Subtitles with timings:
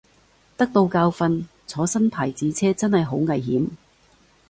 [0.57, 3.69] 得到教訓，坐新牌子車真係好危險